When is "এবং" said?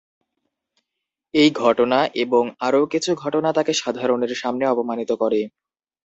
2.23-2.43